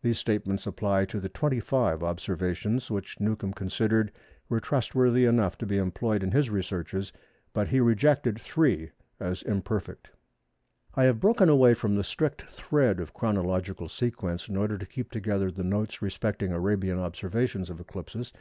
[0.00, 4.10] These statements apply to the 25 observations which Newcomb considered
[4.48, 7.12] were trustworthy enough to be employed in his researches,
[7.52, 8.90] but he rejected three
[9.20, 10.10] as imperfect.
[10.96, 15.12] I have broken away from the strict thread of chronological sequence in order to keep
[15.12, 18.32] together the notes respecting Arabian observations of eclipses.